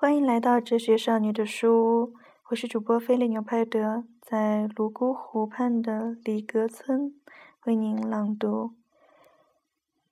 [0.00, 2.14] 欢迎来到哲学少女的书屋，
[2.50, 7.20] 我是主播菲利牛派德，在泸沽湖畔的里格村
[7.64, 8.76] 为您朗读。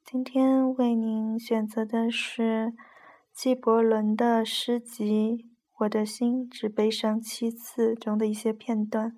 [0.05, 2.75] 今天为您选择的是
[3.33, 5.47] 纪伯伦的诗集
[5.77, 9.17] 《我的心只悲伤七次》中的一些片段。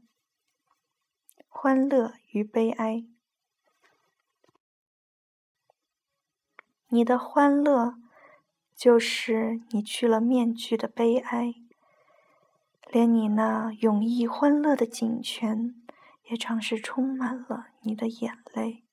[1.48, 3.06] 欢乐与悲哀，
[6.88, 7.94] 你的欢乐。
[8.78, 11.52] 就是你去了面具的悲哀，
[12.92, 15.74] 连你那永逸欢乐的井泉，
[16.30, 18.84] 也常是充满了你的眼泪。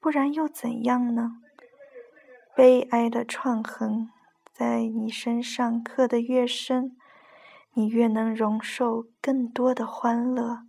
[0.00, 1.36] 不然又怎样呢？
[2.56, 4.10] 悲哀的创痕
[4.52, 6.96] 在你身上刻得越深，
[7.74, 10.64] 你越能容受更多的欢乐。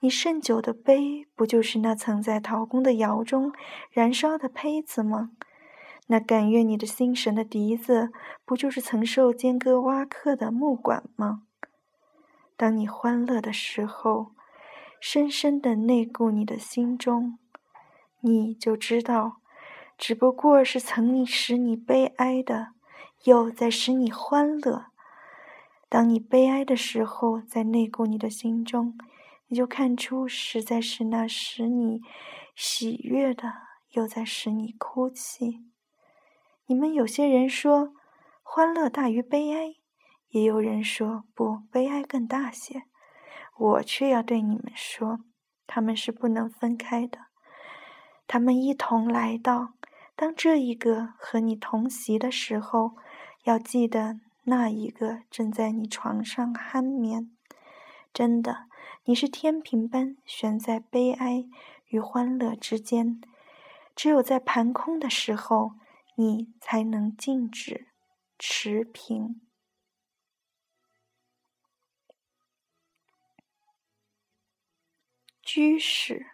[0.00, 3.52] 你甚久的悲，不就是那曾在陶工的窑中
[3.92, 5.30] 燃烧的胚子吗？
[6.12, 8.10] 那感悦你的心神的笛子，
[8.44, 11.42] 不就是曾受间隔挖刻的木管吗？
[12.56, 14.32] 当你欢乐的时候，
[15.00, 17.38] 深深的内固你的心中，
[18.22, 19.36] 你就知道，
[19.96, 22.72] 只不过是曾使你悲哀的，
[23.22, 24.86] 又在使你欢乐。
[25.88, 28.98] 当你悲哀的时候，在内固你的心中，
[29.46, 32.00] 你就看出，实在是那使你
[32.56, 33.52] 喜悦的，
[33.92, 35.69] 又在使你哭泣。
[36.70, 37.94] 你们有些人说，
[38.44, 39.74] 欢乐大于悲哀，
[40.28, 42.84] 也有人说不，悲哀更大些。
[43.58, 45.18] 我却要对你们说，
[45.66, 47.18] 他们是不能分开的。
[48.28, 49.72] 他们一同来到，
[50.14, 52.92] 当这一个和你同席的时候，
[53.42, 57.32] 要记得那一个正在你床上酣眠。
[58.14, 58.66] 真的，
[59.06, 61.46] 你是天平般悬在悲哀
[61.88, 63.20] 与欢乐之间，
[63.96, 65.72] 只有在盘空的时候。
[66.20, 67.88] 你才能静止
[68.38, 69.40] 持平。
[75.42, 76.26] 居室。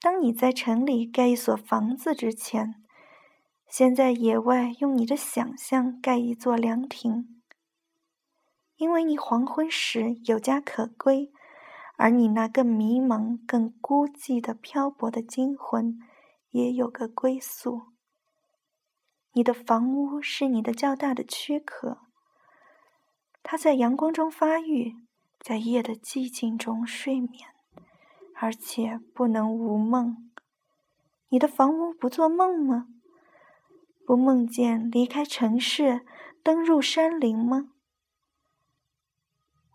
[0.00, 2.82] 当你在城里盖一所房子之前，
[3.68, 7.40] 先在野外用你的想象盖一座凉亭，
[8.74, 11.30] 因为你黄昏时有家可归，
[11.96, 16.00] 而你那更迷茫、更孤寂的漂泊的精魂。
[16.54, 17.82] 也有个归宿。
[19.32, 21.98] 你的房屋是你的较大的躯壳，
[23.42, 24.94] 它在阳光中发育，
[25.40, 27.48] 在夜的寂静中睡眠，
[28.36, 30.30] 而且不能无梦。
[31.30, 32.86] 你的房屋不做梦吗？
[34.06, 36.06] 不梦见离开城市，
[36.44, 37.70] 登入山林吗？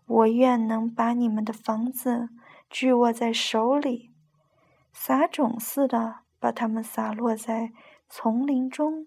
[0.06, 2.30] 我愿能把你们的房子
[2.70, 4.14] 聚握在手里，
[4.94, 6.20] 撒种似的。
[6.40, 7.72] 把它们洒落在
[8.08, 9.06] 丛林中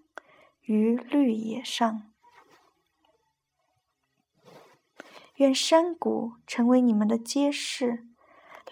[0.62, 2.10] 与绿野上。
[5.34, 8.06] 愿山谷成为你们的街市，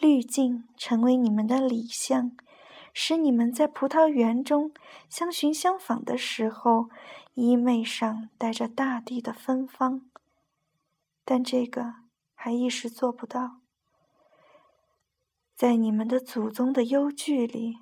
[0.00, 2.36] 滤镜成为你们的理想，
[2.94, 4.72] 使你们在葡萄园中
[5.08, 6.88] 相寻相访的时候，
[7.34, 10.08] 衣袂上带着大地的芬芳。
[11.24, 11.94] 但这个
[12.34, 13.56] 还一时做不到，
[15.56, 17.80] 在你们的祖宗的忧惧里。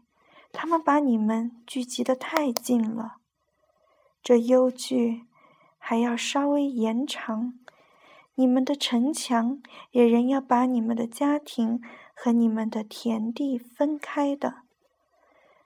[0.53, 3.17] 他们把你们聚集得太近了，
[4.23, 5.27] 这忧距
[5.79, 7.55] 还要稍微延长。
[8.35, 11.81] 你们的城墙也仍要把你们的家庭
[12.15, 14.63] 和你们的田地分开的。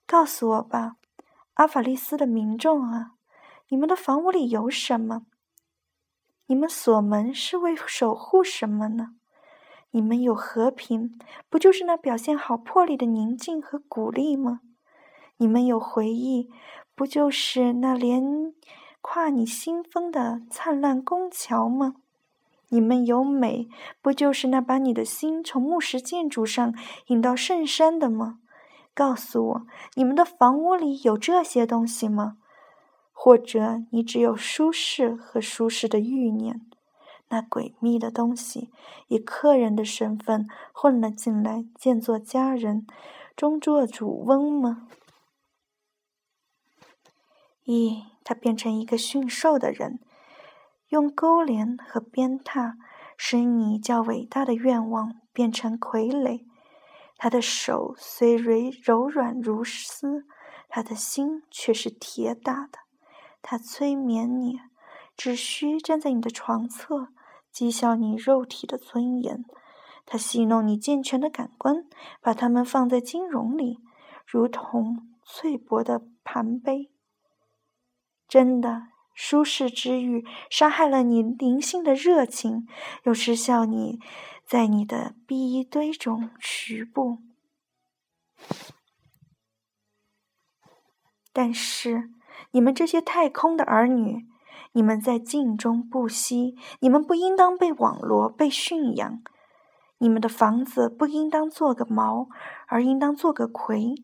[0.06, 0.96] 告诉我吧，
[1.54, 3.12] 阿法利斯的民众啊，
[3.68, 5.26] 你们的房屋里有什么？
[6.46, 9.14] 你们锁门是为守护什么呢？
[9.92, 11.18] 你们有和平，
[11.48, 14.60] 不就是那表现好魄力的宁静和鼓励吗？
[15.38, 16.50] 你们有回忆，
[16.94, 18.54] 不就是那连
[19.00, 21.96] 跨你心峰的灿烂宫桥吗？
[22.68, 23.68] 你们有美，
[24.00, 26.74] 不就是那把你的心从木石建筑上
[27.08, 28.38] 引到圣山的吗？
[28.94, 32.38] 告诉我，你们的房屋里有这些东西吗？
[33.12, 36.60] 或者你只有舒适和舒适的欲念？
[37.28, 38.70] 那诡秘的东西
[39.08, 42.86] 以客人的身份混了进来，见作家人，
[43.36, 44.88] 中做主翁吗？
[47.64, 50.00] 一，他变成一个驯兽的人，
[50.88, 52.74] 用勾镰和鞭挞
[53.16, 56.44] 使你较伟大的愿望变成傀儡。
[57.16, 60.26] 他的手虽柔柔软如丝，
[60.68, 62.80] 他的心却是铁打的。
[63.40, 64.58] 他催眠你，
[65.16, 67.08] 只需站在你的床侧，
[67.52, 69.44] 讥笑你肉体的尊严。
[70.04, 71.86] 他戏弄你健全的感官，
[72.20, 73.78] 把它们放在金融里，
[74.26, 76.90] 如同脆薄的盘杯。
[78.34, 82.66] 真的舒适之欲伤害了你灵性的热情，
[83.04, 84.00] 又失效你
[84.44, 87.18] 在你的逼衣堆中徐步。
[91.32, 92.10] 但是，
[92.50, 94.26] 你们这些太空的儿女，
[94.72, 99.22] 你们在静中不息，你们不应当被网罗、被驯养。
[99.98, 102.26] 你们的房子不应当做个矛，
[102.66, 103.94] 而应当做个魁。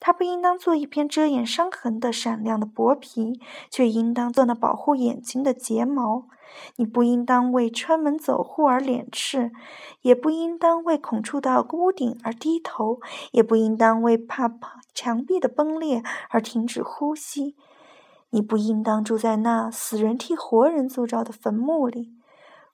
[0.00, 3.38] 它不应当做一片遮掩伤痕的闪亮的薄皮，
[3.70, 6.24] 却应当做那保护眼睛的睫毛。
[6.76, 9.52] 你不应当为穿门走户而敛翅，
[10.00, 12.98] 也不应当为恐触到屋顶而低头，
[13.30, 14.50] 也不应当为怕
[14.92, 17.54] 墙壁的崩裂而停止呼吸。
[18.30, 22.14] 你不应当住在那死人替活人铸造的坟墓里。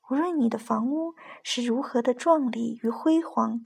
[0.09, 3.63] 无论你的房屋是如何的壮丽与辉煌，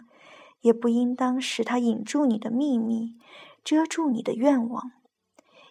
[0.63, 3.17] 也不应当使它隐住你的秘密。
[3.65, 4.93] 遮住你的愿望，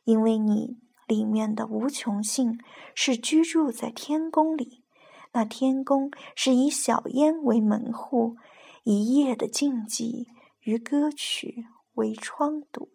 [0.04, 0.78] 因为你
[1.08, 2.60] 里面的无穷性
[2.94, 4.84] 是居住在天宫里，
[5.34, 8.36] 那天宫是以小烟为门户，
[8.84, 10.28] 一夜的禁忌
[10.62, 12.90] 与歌曲为窗堵。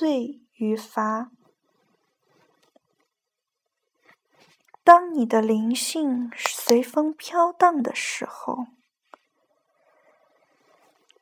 [0.00, 1.30] 罪与罚。
[4.82, 8.68] 当你的灵性随风飘荡的时候，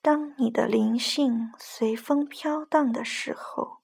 [0.01, 3.79] 当你的灵性随风飘荡的时候，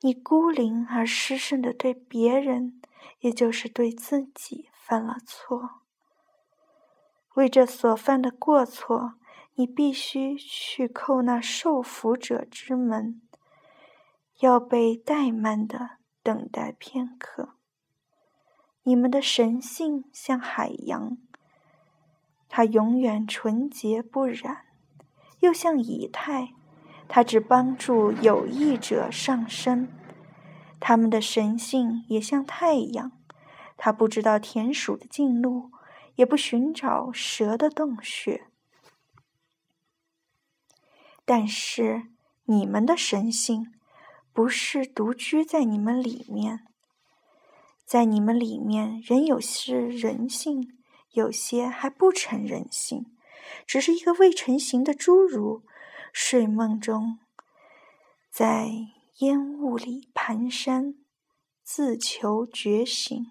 [0.00, 2.80] 你孤零而失声的对别人，
[3.18, 5.82] 也就是对自己犯了错。
[7.34, 9.16] 为这所犯的过错，
[9.56, 13.20] 你必须去叩那受福者之门。
[14.40, 17.56] 要被怠慢的等待片刻。
[18.84, 21.18] 你们的神性像海洋，
[22.48, 24.64] 它永远纯洁不染；
[25.40, 26.54] 又像以太，
[27.08, 29.88] 它只帮助有意者上升。
[30.78, 33.10] 他们的神性也像太阳，
[33.76, 35.72] 它不知道田鼠的近路，
[36.14, 38.46] 也不寻找蛇的洞穴。
[41.24, 42.04] 但是
[42.44, 43.74] 你们的神性。
[44.38, 46.60] 不是独居在你们里面，
[47.84, 50.78] 在你们里面，人有是人性，
[51.10, 53.06] 有些还不成人性，
[53.66, 55.64] 只是一个未成形的侏儒，
[56.12, 57.18] 睡梦中，
[58.30, 58.68] 在
[59.16, 60.94] 烟雾里蹒跚，
[61.64, 63.26] 自求觉醒。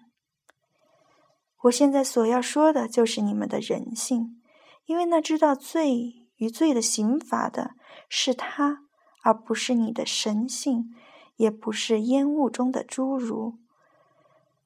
[1.62, 4.42] 我现在所要说的就是你们的人性，
[4.84, 7.76] 因为那知道罪与罪的刑罚的
[8.10, 8.87] 是他。
[9.24, 10.96] 而不是你的神性，
[11.36, 13.60] 也不是烟雾中的侏儒。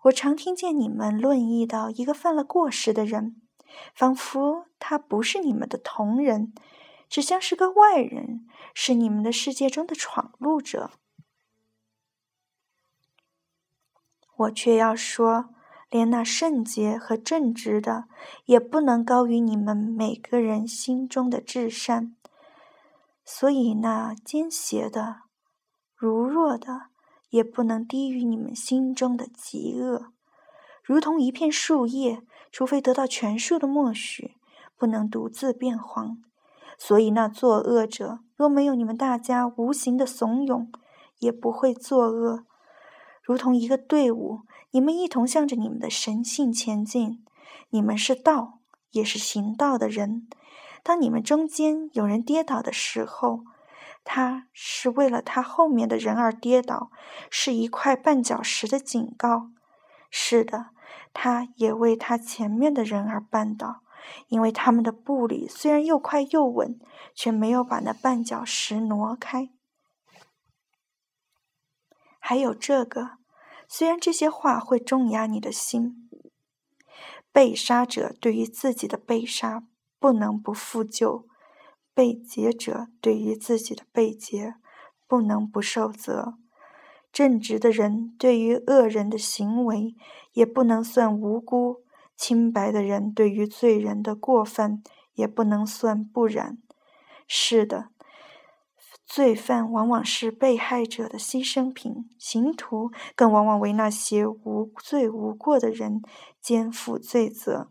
[0.04, 3.42] 我常听见你们论议到一个犯了过失的人，
[3.94, 6.54] 仿佛他不是你们的同人，
[7.08, 10.92] 只像是个外人，是你们的世界中的闯入者。
[14.38, 15.54] 我却要说，
[15.92, 18.06] 连那圣洁和正直的，
[18.46, 22.16] 也不能高于你们每个人心中的至善。
[23.34, 25.22] 所以，那奸邪的、
[25.96, 26.90] 如弱的，
[27.30, 30.12] 也不能低于你们心中的极恶，
[30.84, 34.36] 如同一片树叶，除非得到全树的默许，
[34.78, 36.18] 不能独自变黄。
[36.78, 40.68] 所以，那作恶者若没有你们大家无形的怂恿，
[41.20, 42.44] 也不会作恶。
[43.24, 44.42] 如同一个队伍，
[44.72, 47.24] 你们一同向着你们的神性前进，
[47.70, 48.60] 你们是道，
[48.92, 50.28] 也是行道的人。
[50.84, 53.44] 当你们中间有人跌倒的时候，
[54.04, 56.90] 他是为了他后面的人而跌倒，
[57.30, 59.52] 是一块绊脚石的警告。
[60.10, 60.72] 是的，
[61.14, 63.84] 他也为他前面的人而绊倒，
[64.28, 66.80] 因为他们的步履虽然又快又稳，
[67.14, 69.50] 却没有把那绊脚石挪开。
[72.20, 73.18] 还有这个，
[73.68, 76.10] 虽然这些话会重压你的心，
[77.32, 79.64] 被杀者对于自己的被杀。
[80.02, 81.26] 不能不负疚，
[81.94, 84.56] 被劫者对于自己的被劫，
[85.08, 86.34] 不能不受责。
[87.14, 89.94] 正直的人对于恶人的行为，
[90.34, 91.84] 也不能算无辜；
[92.18, 94.82] 清白的人对于罪人的过犯，
[95.14, 96.58] 也不能算不然。
[97.28, 97.90] 是的，
[99.06, 106.02] 罪犯往往是被害者的牺牲品，刑徒更往往为那些无罪无过的人
[106.42, 107.70] 肩负罪责。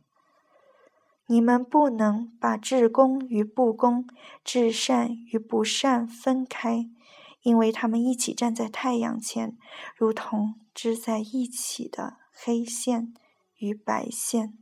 [1.31, 4.05] 你们不能把至公与不公、
[4.43, 6.91] 至善与不善分开，
[7.43, 9.57] 因为他们一起站在太阳前，
[9.97, 13.15] 如同织在一起的黑线
[13.59, 14.59] 与白线。